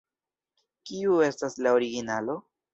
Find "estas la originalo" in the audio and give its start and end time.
1.27-2.43